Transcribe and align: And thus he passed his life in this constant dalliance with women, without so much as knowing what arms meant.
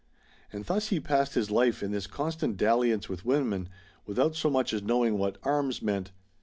And 0.51 0.65
thus 0.65 0.87
he 0.87 0.99
passed 0.99 1.35
his 1.35 1.51
life 1.51 1.83
in 1.83 1.91
this 1.91 2.07
constant 2.07 2.57
dalliance 2.57 3.07
with 3.07 3.23
women, 3.23 3.69
without 4.07 4.35
so 4.35 4.49
much 4.49 4.73
as 4.73 4.81
knowing 4.81 5.19
what 5.19 5.37
arms 5.43 5.83
meant. 5.83 6.09